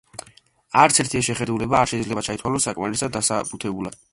[0.83, 4.03] არც ერთი ეს შეხედულება არ შეიძლება ჩაითვალოს საკმარისად დასაბუთებულად.